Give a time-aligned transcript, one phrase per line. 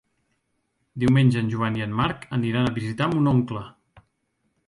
[1.03, 3.65] Diumenge en Joan i en Marc aniran a visitar mon oncle.